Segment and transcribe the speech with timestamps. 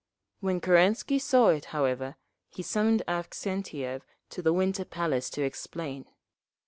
[0.39, 2.15] When Kerensky saw it, however,
[2.49, 6.07] he summoned Avksentiev to the Winter Palace to explain.